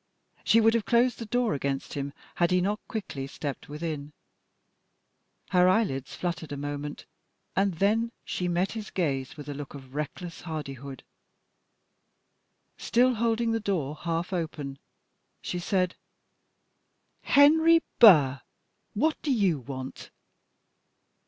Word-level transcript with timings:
She 0.43 0.59
would 0.59 0.73
have 0.73 0.87
closed 0.87 1.19
the 1.19 1.27
door 1.27 1.53
against 1.53 1.93
him, 1.93 2.11
had 2.33 2.49
he 2.49 2.59
not 2.59 2.79
quickly 2.87 3.27
stepped 3.27 3.69
within. 3.69 4.13
Her 5.51 5.67
eyelids 5.69 6.15
fluttered 6.15 6.51
a 6.51 6.57
moment, 6.57 7.05
and 7.55 7.75
then 7.75 8.11
she 8.25 8.47
met 8.47 8.71
his 8.71 8.89
gaze 8.89 9.37
with 9.37 9.47
a 9.47 9.53
look 9.53 9.75
of 9.75 9.93
reckless 9.93 10.41
hardihood. 10.41 11.03
Still 12.79 13.13
holding 13.13 13.51
the 13.51 13.59
door 13.59 13.95
half 13.95 14.33
open, 14.33 14.79
she 15.39 15.59
said 15.59 15.95
"Henry 17.21 17.83
Burr, 17.99 18.41
what 18.95 19.21
do 19.21 19.31
you 19.31 19.59
want?" 19.59 20.09